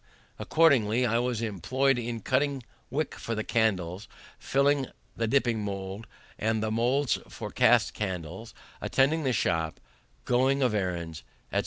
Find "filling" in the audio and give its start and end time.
4.39-4.87